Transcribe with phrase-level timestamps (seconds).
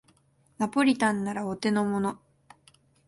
[0.57, 2.17] ナポリタンならお手のもの